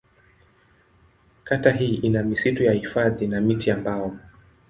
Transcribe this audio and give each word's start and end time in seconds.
Kata 1.43 1.71
hii 1.71 1.95
ina 1.95 2.23
misitu 2.23 2.63
ya 2.63 2.71
hifadhi 2.73 3.27
na 3.27 3.41
miti 3.41 3.69
ya 3.69 3.77
mbao. 3.77 4.17